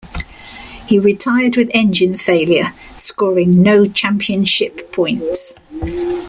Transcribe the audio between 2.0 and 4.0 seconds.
failure, scoring no